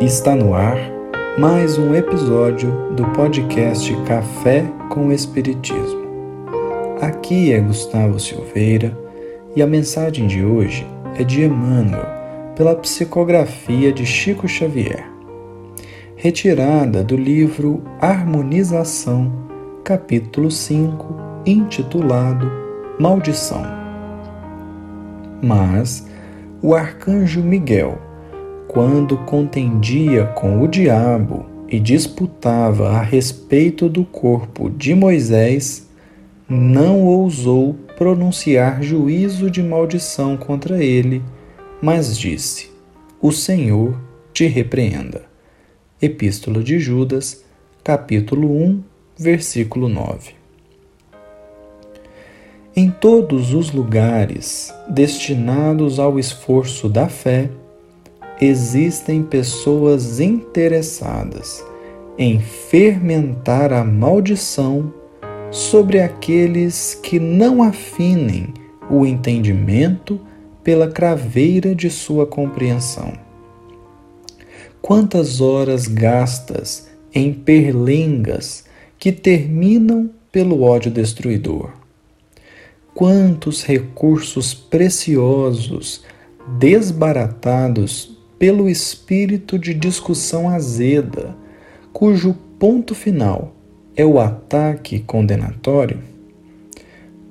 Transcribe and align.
Está 0.00 0.34
no 0.34 0.52
ar 0.52 0.76
mais 1.38 1.78
um 1.78 1.94
episódio 1.94 2.70
do 2.94 3.02
podcast 3.12 3.90
Café 4.02 4.62
com 4.90 5.10
Espiritismo. 5.10 6.04
Aqui 7.00 7.50
é 7.50 7.60
Gustavo 7.60 8.20
Silveira 8.20 8.96
e 9.56 9.62
a 9.62 9.66
mensagem 9.66 10.26
de 10.26 10.44
hoje 10.44 10.86
é 11.18 11.24
de 11.24 11.44
Emmanuel, 11.44 12.04
pela 12.54 12.76
psicografia 12.76 13.90
de 13.90 14.04
Chico 14.04 14.46
Xavier, 14.46 15.10
retirada 16.14 17.02
do 17.02 17.16
livro 17.16 17.82
Harmonização, 17.98 19.32
capítulo 19.82 20.50
5, 20.50 21.16
intitulado 21.46 22.52
Maldição. 23.00 23.62
Mas 25.42 26.06
o 26.60 26.74
arcanjo 26.74 27.42
Miguel, 27.42 28.05
quando 28.76 29.16
contendia 29.16 30.26
com 30.26 30.62
o 30.62 30.68
diabo 30.68 31.46
e 31.66 31.80
disputava 31.80 32.90
a 32.90 33.00
respeito 33.00 33.88
do 33.88 34.04
corpo 34.04 34.68
de 34.68 34.94
Moisés, 34.94 35.88
não 36.46 37.00
ousou 37.06 37.72
pronunciar 37.96 38.82
juízo 38.82 39.50
de 39.50 39.62
maldição 39.62 40.36
contra 40.36 40.84
ele, 40.84 41.22
mas 41.80 42.18
disse: 42.18 42.70
O 43.18 43.32
Senhor 43.32 43.98
te 44.34 44.46
repreenda. 44.46 45.24
Epístola 46.02 46.62
de 46.62 46.78
Judas, 46.78 47.42
capítulo 47.82 48.62
1, 48.62 48.84
versículo 49.16 49.88
9. 49.88 50.32
Em 52.76 52.90
todos 52.90 53.54
os 53.54 53.72
lugares 53.72 54.70
destinados 54.86 55.98
ao 55.98 56.18
esforço 56.18 56.90
da 56.90 57.08
fé, 57.08 57.48
existem 58.40 59.22
pessoas 59.22 60.20
interessadas 60.20 61.64
em 62.18 62.40
fermentar 62.40 63.72
a 63.72 63.84
maldição 63.84 64.92
sobre 65.50 66.00
aqueles 66.00 66.94
que 67.02 67.18
não 67.18 67.62
afinem 67.62 68.52
o 68.90 69.04
entendimento 69.06 70.20
pela 70.62 70.88
craveira 70.90 71.74
de 71.74 71.90
sua 71.90 72.26
compreensão. 72.26 73.12
Quantas 74.82 75.40
horas 75.40 75.86
gastas 75.86 76.88
em 77.12 77.32
perlengas 77.32 78.64
que 78.98 79.12
terminam 79.12 80.10
pelo 80.30 80.62
ódio 80.62 80.90
destruidor? 80.90 81.70
Quantos 82.94 83.62
recursos 83.62 84.54
preciosos 84.54 86.04
desbaratados 86.58 88.15
pelo 88.38 88.68
espírito 88.68 89.58
de 89.58 89.72
discussão 89.72 90.48
azeda, 90.48 91.36
cujo 91.92 92.36
ponto 92.58 92.94
final 92.94 93.54
é 93.96 94.04
o 94.04 94.18
ataque 94.18 95.00
condenatório? 95.00 96.00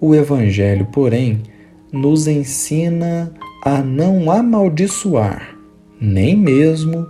O 0.00 0.14
Evangelho, 0.14 0.86
porém, 0.86 1.42
nos 1.92 2.26
ensina 2.26 3.32
a 3.62 3.82
não 3.82 4.30
amaldiçoar, 4.30 5.56
nem 6.00 6.36
mesmo 6.36 7.06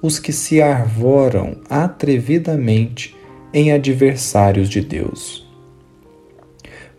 os 0.00 0.18
que 0.18 0.32
se 0.32 0.62
arvoram 0.62 1.56
atrevidamente 1.68 3.16
em 3.52 3.72
adversários 3.72 4.68
de 4.68 4.80
Deus. 4.80 5.46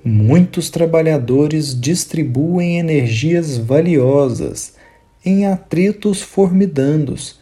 Muitos 0.03 0.69
trabalhadores 0.69 1.79
distribuem 1.79 2.79
energias 2.79 3.57
valiosas 3.57 4.78
em 5.25 5.45
atritos 5.45 6.21
formidandos, 6.21 7.39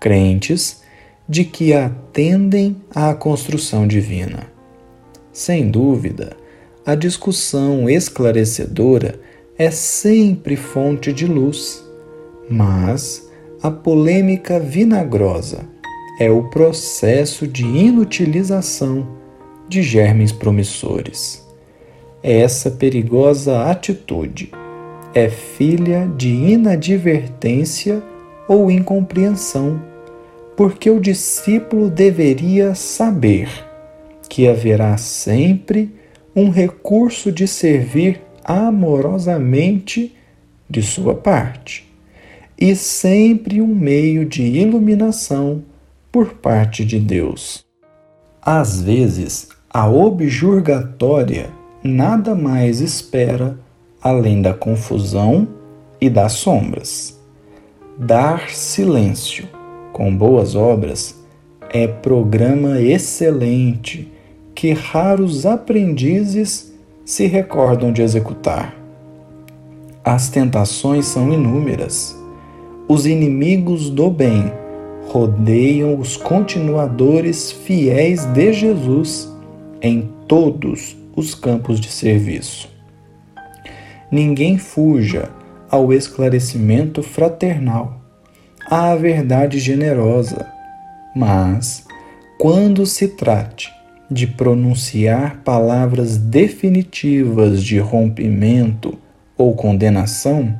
crentes 0.00 0.82
de 1.28 1.44
que 1.44 1.74
atendem 1.74 2.76
à 2.94 3.12
construção 3.14 3.86
divina. 3.86 4.46
Sem 5.32 5.70
dúvida, 5.70 6.36
a 6.86 6.94
discussão 6.94 7.88
esclarecedora 7.88 9.20
é 9.58 9.70
sempre 9.70 10.56
fonte 10.56 11.12
de 11.12 11.26
luz, 11.26 11.84
mas 12.48 13.28
a 13.62 13.70
polêmica 13.70 14.58
vinagrosa 14.58 15.66
é 16.18 16.30
o 16.30 16.44
processo 16.44 17.46
de 17.46 17.64
inutilização 17.64 19.06
de 19.68 19.82
germes 19.82 20.32
promissores. 20.32 21.46
Essa 22.22 22.70
perigosa 22.70 23.64
atitude 23.64 24.50
é 25.18 25.28
filha 25.28 26.08
de 26.16 26.28
inadvertência 26.28 28.00
ou 28.46 28.70
incompreensão, 28.70 29.82
porque 30.56 30.88
o 30.88 31.00
discípulo 31.00 31.90
deveria 31.90 32.72
saber 32.74 33.48
que 34.28 34.46
haverá 34.46 34.96
sempre 34.96 35.92
um 36.36 36.50
recurso 36.50 37.32
de 37.32 37.48
servir 37.48 38.20
amorosamente 38.44 40.14
de 40.70 40.82
sua 40.82 41.14
parte 41.14 41.92
e 42.56 42.76
sempre 42.76 43.60
um 43.60 43.74
meio 43.74 44.24
de 44.24 44.42
iluminação 44.42 45.64
por 46.12 46.34
parte 46.34 46.84
de 46.84 47.00
Deus. 47.00 47.64
Às 48.40 48.80
vezes, 48.80 49.48
a 49.68 49.88
objurgatória 49.88 51.50
nada 51.82 52.36
mais 52.36 52.80
espera 52.80 53.58
além 54.02 54.40
da 54.40 54.54
confusão 54.54 55.48
e 56.00 56.08
das 56.08 56.32
sombras. 56.32 57.18
Dar 57.98 58.50
silêncio 58.50 59.48
com 59.92 60.14
boas 60.14 60.54
obras 60.54 61.18
é 61.70 61.86
programa 61.86 62.80
excelente 62.80 64.10
que 64.54 64.72
raros 64.72 65.44
aprendizes 65.44 66.72
se 67.04 67.26
recordam 67.26 67.92
de 67.92 68.02
executar. 68.02 68.74
As 70.04 70.28
tentações 70.28 71.06
são 71.06 71.32
inúmeras. 71.32 72.16
Os 72.88 73.06
inimigos 73.06 73.90
do 73.90 74.10
bem 74.10 74.50
rodeiam 75.08 75.98
os 75.98 76.16
continuadores 76.16 77.50
fiéis 77.50 78.24
de 78.26 78.52
Jesus 78.52 79.28
em 79.82 80.08
todos 80.26 80.96
os 81.14 81.34
campos 81.34 81.80
de 81.80 81.90
serviço. 81.90 82.77
Ninguém 84.10 84.56
fuja 84.56 85.30
ao 85.70 85.92
esclarecimento 85.92 87.02
fraternal, 87.02 88.00
à 88.64 88.94
verdade 88.96 89.58
generosa, 89.58 90.46
mas, 91.14 91.84
quando 92.38 92.86
se 92.86 93.08
trate 93.08 93.70
de 94.10 94.26
pronunciar 94.26 95.42
palavras 95.44 96.16
definitivas 96.16 97.62
de 97.62 97.78
rompimento 97.78 98.98
ou 99.36 99.54
condenação, 99.54 100.58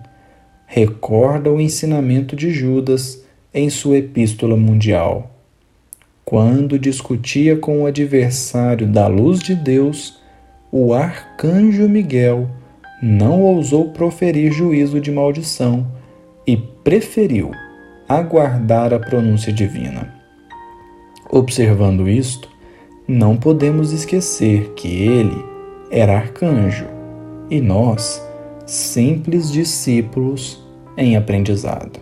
recorda 0.67 1.51
o 1.51 1.61
ensinamento 1.61 2.37
de 2.37 2.51
Judas 2.51 3.25
em 3.55 3.71
sua 3.71 3.97
epístola 3.97 4.57
mundial. 4.57 5.35
Quando 6.23 6.79
discutia 6.79 7.57
com 7.57 7.83
o 7.83 7.87
adversário 7.87 8.87
da 8.87 9.07
luz 9.07 9.41
de 9.41 9.55
Deus, 9.55 10.19
o 10.71 10.93
arcanjo 10.93 11.89
Miguel 11.89 12.51
não 13.03 13.43
ousou 13.43 13.91
proferir 13.91 14.53
juízo 14.53 15.01
de 15.01 15.11
maldição 15.11 15.87
e 16.47 16.57
preferiu 16.57 17.53
aguardar 18.09 18.93
a 18.93 18.99
pronúncia 18.99 19.53
divina. 19.53 20.15
Observando 21.31 22.09
isto, 22.09 22.49
não 23.07 23.37
podemos 23.37 23.93
esquecer 23.93 24.73
que 24.75 24.89
ele 24.89 25.45
era 25.91 26.17
arcanjo 26.17 26.87
e 27.51 27.61
nós, 27.61 28.23
simples 28.67 29.51
discípulos 29.51 30.63
em 30.97 31.17
aprendizado. 31.17 32.01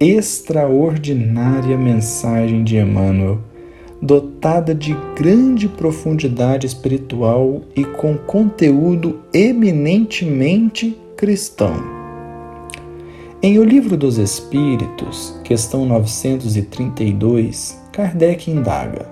Extraordinária 0.00 1.76
mensagem 1.76 2.64
de 2.64 2.76
Emmanuel 2.76 3.38
dotada 4.02 4.74
de 4.74 4.96
grande 5.14 5.68
profundidade 5.68 6.66
espiritual 6.66 7.62
e 7.76 7.84
com 7.84 8.18
conteúdo 8.18 9.20
eminentemente 9.32 10.98
cristão. 11.16 11.72
Em 13.40 13.60
O 13.60 13.64
Livro 13.64 13.96
dos 13.96 14.18
Espíritos, 14.18 15.38
questão 15.44 15.86
932, 15.86 17.80
Kardec 17.92 18.50
indaga: 18.50 19.06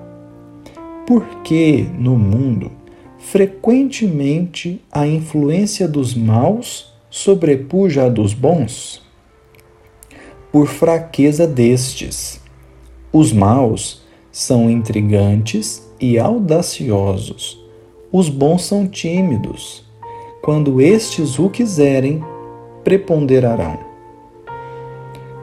Por 1.07 1.25
que 1.45 1.87
no 1.97 2.17
mundo 2.19 2.73
frequentemente 3.19 4.83
a 4.91 5.07
influência 5.07 5.87
dos 5.87 6.17
maus 6.17 6.93
sobrepuja 7.09 8.07
a 8.07 8.09
dos 8.09 8.35
bons? 8.35 9.03
Por 10.51 10.67
fraqueza 10.67 11.47
destes. 11.47 12.41
Os 13.13 13.33
maus 13.33 14.01
são 14.33 14.71
intrigantes 14.71 15.89
e 16.01 16.19
audaciosos. 16.19 17.65
Os 18.13 18.29
bons 18.29 18.65
são 18.65 18.87
tímidos. 18.87 19.85
Quando 20.43 20.81
estes 20.81 21.39
o 21.39 21.51
quiserem, 21.51 22.25
preponderarão. 22.83 23.79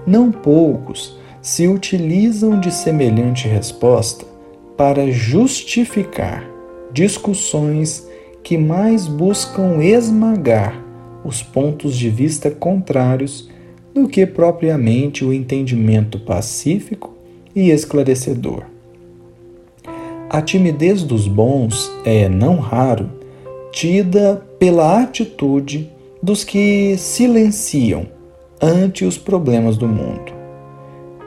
não 0.06 0.32
poucos 0.32 1.18
se 1.42 1.68
utilizam 1.68 2.60
de 2.60 2.72
semelhante 2.72 3.48
resposta 3.48 4.26
para 4.76 5.12
justificar 5.12 6.44
discussões 6.92 8.08
que 8.44 8.58
mais 8.58 9.08
buscam 9.08 9.84
esmagar 9.84 10.82
os 11.24 11.44
pontos 11.44 11.96
de 11.96 12.10
vista 12.10 12.50
contrários 12.50 13.50
do 13.94 14.08
que 14.08 14.26
propriamente 14.26 15.26
o 15.26 15.34
entendimento 15.34 16.20
pacífico 16.20 17.14
e 17.56 17.70
esclarecedor. 17.70 18.77
A 20.30 20.42
timidez 20.42 21.04
dos 21.04 21.28
bons 21.28 21.92
é, 22.04 22.28
não 22.28 22.58
raro, 22.58 23.10
tida 23.72 24.46
pela 24.60 25.02
atitude 25.02 25.90
dos 26.22 26.44
que 26.44 26.98
silenciam 26.98 28.08
ante 28.62 29.06
os 29.06 29.18
problemas 29.18 29.78
do 29.78 29.88
mundo. 29.88 30.34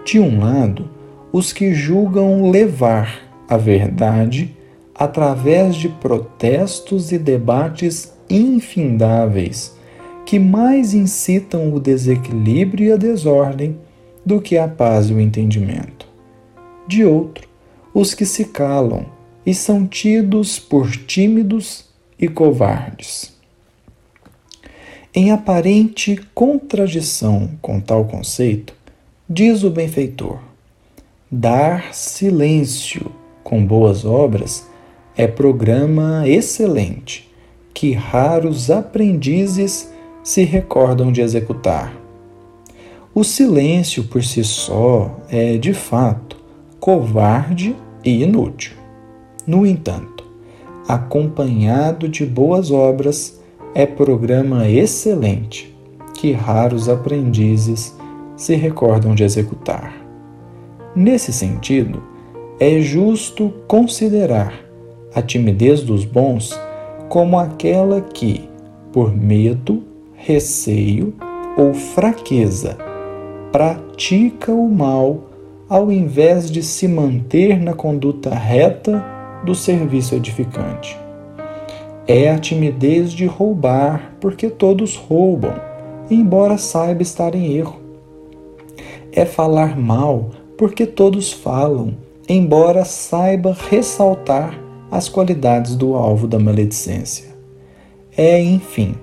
De 0.05 0.19
um 0.19 0.41
lado, 0.41 0.91
os 1.33 1.53
que 1.53 1.73
julgam 1.73 2.51
levar 2.51 3.21
a 3.49 3.57
verdade 3.57 4.55
através 4.95 5.77
de 5.77 5.89
protestos 5.89 7.11
e 7.11 7.19
debates 7.19 8.13
infindáveis 8.29 9.79
que 10.27 10.39
mais 10.39 10.95
incitam 10.95 11.75
o 11.75 11.81
desequilíbrio 11.81 12.87
e 12.87 12.93
a 12.93 12.97
desordem 12.97 13.79
do 14.25 14.41
que 14.41 14.57
a 14.57 14.69
paz 14.69 15.11
e 15.11 15.13
o 15.13 15.21
entendimento. 15.21 16.07
De 16.87 17.05
outro, 17.05 17.50
os 17.95 18.15
que 18.15 18.25
se 18.25 18.47
calam 18.47 19.07
e 19.45 19.55
são 19.55 19.87
tidos 19.87 20.59
por 20.59 20.91
tímidos 20.91 21.85
e 22.19 22.29
covardes. 22.29 23.33
Em 25.15 25.33
aparente 25.33 26.21
contradição 26.35 27.51
com 27.61 27.81
tal 27.81 28.05
conceito, 28.05 28.75
diz 29.29 29.65
o 29.65 29.71
benfeitor: 29.71 30.39
dar 31.31 31.93
silêncio 31.93 33.11
com 33.43 33.65
boas 33.65 34.05
obras 34.05 34.69
é 35.17 35.27
programa 35.27 36.29
excelente 36.29 37.29
que 37.75 37.93
raros 37.93 38.71
aprendizes 38.71 39.93
se 40.23 40.45
recordam 40.45 41.11
de 41.11 41.21
executar. 41.21 41.95
O 43.13 43.25
silêncio 43.25 44.05
por 44.05 44.23
si 44.23 44.45
só 44.45 45.19
é, 45.29 45.57
de 45.57 45.75
fato, 45.75 46.30
covarde 46.81 47.77
e 48.03 48.23
inútil. 48.23 48.73
No 49.47 49.67
entanto, 49.67 50.25
acompanhado 50.89 52.09
de 52.09 52.25
boas 52.25 52.71
obras, 52.71 53.39
é 53.75 53.85
programa 53.85 54.67
excelente 54.67 55.77
que 56.15 56.33
raros 56.33 56.89
aprendizes 56.89 57.95
se 58.35 58.57
recordam 58.57 59.15
de 59.15 59.23
executar. 59.23 59.95
Nesse 60.97 61.33
sentido, 61.33 62.03
é 62.59 62.81
justo 62.81 63.53
considerar 63.69 64.55
a 65.15 65.21
timidez 65.21 65.83
dos 65.83 66.05
bons 66.05 66.59
como 67.09 67.39
aquela 67.39 68.01
que, 68.01 68.49
por 68.93 69.15
medo, 69.15 69.85
receio 70.15 71.15
ou 71.57 71.75
fraqueza, 71.75 72.77
pratica 73.53 74.53
o 74.53 74.69
mal 74.69 75.30
ao 75.71 75.93
invés 75.93 76.51
de 76.51 76.65
se 76.65 76.89
manter 76.89 77.61
na 77.61 77.73
conduta 77.73 78.35
reta 78.35 79.05
do 79.45 79.55
serviço 79.55 80.17
edificante. 80.17 80.99
É 82.09 82.29
a 82.29 82.41
timidez 82.41 83.13
de 83.13 83.25
roubar, 83.25 84.17
porque 84.21 84.51
todos 84.51 84.97
roubam, 84.97 85.55
embora 86.11 86.59
saiba 86.59 87.03
estar 87.03 87.37
em 87.37 87.55
erro. 87.55 87.81
É 89.13 89.25
falar 89.25 89.79
mal, 89.79 90.31
porque 90.59 90.85
todos 90.85 91.33
falam, 91.33 91.95
embora 92.29 92.85
saiba 92.85 93.57
ressaltar 93.71 94.59
as 94.91 95.09
qualidades 95.09 95.77
do 95.77 95.95
alvo 95.95 96.27
da 96.27 96.41
maledicência. 96.41 97.29
É, 98.17 98.43
enfim, 98.43 98.97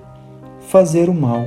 fazer 0.60 1.08
o 1.08 1.14
mal, 1.14 1.46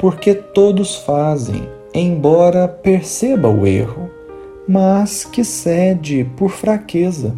porque 0.00 0.34
todos 0.34 0.96
fazem, 0.96 1.62
embora 1.94 2.66
perceba 2.66 3.48
o 3.48 3.64
erro, 3.64 4.07
mas 4.68 5.24
que 5.24 5.42
cede 5.42 6.30
por 6.36 6.50
fraqueza, 6.50 7.34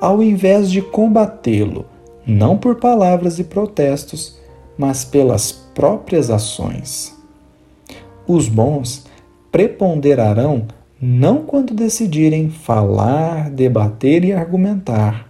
ao 0.00 0.20
invés 0.20 0.68
de 0.68 0.82
combatê-lo, 0.82 1.86
não 2.26 2.58
por 2.58 2.76
palavras 2.76 3.38
e 3.38 3.44
protestos, 3.44 4.40
mas 4.76 5.04
pelas 5.04 5.52
próprias 5.52 6.30
ações. 6.30 7.16
Os 8.26 8.48
bons 8.48 9.06
preponderarão 9.52 10.66
não 11.00 11.44
quando 11.44 11.72
decidirem 11.72 12.50
falar, 12.50 13.50
debater 13.50 14.24
e 14.24 14.32
argumentar, 14.32 15.28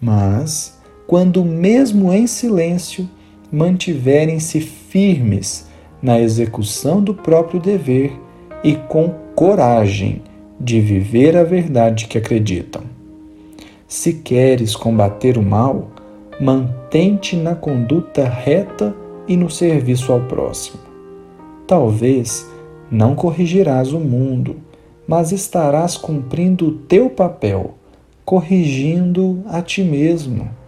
mas 0.00 0.76
quando, 1.06 1.44
mesmo 1.44 2.12
em 2.12 2.26
silêncio, 2.26 3.08
mantiverem-se 3.52 4.60
firmes 4.60 5.68
na 6.02 6.18
execução 6.18 7.00
do 7.02 7.14
próprio 7.14 7.60
dever 7.60 8.12
e 8.64 8.74
com 8.74 9.10
coragem 9.34 10.22
de 10.60 10.80
viver 10.80 11.36
a 11.36 11.42
verdade 11.42 12.06
que 12.06 12.18
acreditam. 12.18 12.82
Se 13.88 14.12
queres 14.12 14.76
combater 14.76 15.38
o 15.38 15.42
mal, 15.42 15.90
mantente 16.40 17.34
na 17.36 17.54
conduta 17.54 18.28
reta 18.28 18.94
e 19.26 19.36
no 19.36 19.50
serviço 19.50 20.12
ao 20.12 20.20
próximo. 20.20 20.80
Talvez 21.66 22.46
não 22.90 23.14
corrigirás 23.14 23.92
o 23.92 23.98
mundo, 23.98 24.56
mas 25.08 25.32
estarás 25.32 25.96
cumprindo 25.96 26.68
o 26.68 26.72
teu 26.72 27.08
papel, 27.08 27.74
corrigindo 28.24 29.42
a 29.48 29.62
ti 29.62 29.82
mesmo 29.82 30.60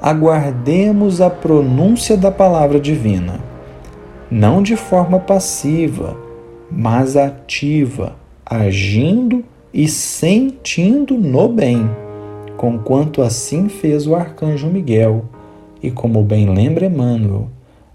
aguardemos 0.00 1.20
a 1.20 1.28
pronúncia 1.28 2.16
da 2.16 2.30
palavra 2.30 2.78
divina, 2.78 3.40
não 4.30 4.62
de 4.62 4.76
forma 4.76 5.18
passiva, 5.18 6.16
mas 6.70 7.16
ativa, 7.16 8.14
agindo 8.48 9.44
e 9.72 9.86
sentindo 9.86 11.14
no 11.18 11.48
bem, 11.48 11.88
conquanto 12.56 13.20
assim 13.20 13.68
fez 13.68 14.06
o 14.06 14.14
arcanjo 14.14 14.68
Miguel. 14.68 15.24
E 15.82 15.90
como 15.90 16.22
bem 16.22 16.52
lembra 16.52 16.86
Emmanuel, 16.86 17.48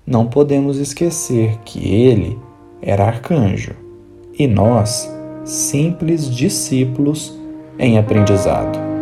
não 0.06 0.28
podemos 0.28 0.78
esquecer 0.78 1.58
que 1.66 1.88
ele 1.88 2.38
era 2.82 3.06
arcanjo 3.06 3.74
e 4.38 4.48
nós, 4.48 5.12
simples 5.44 6.30
discípulos 6.30 7.38
em 7.78 7.98
aprendizado. 7.98 8.93